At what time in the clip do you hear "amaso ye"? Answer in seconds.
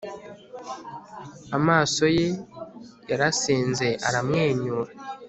1.57-2.27